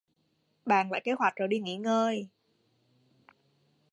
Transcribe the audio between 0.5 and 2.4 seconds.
Bàn lại kế hoạch rồi đi nghỉ ngơi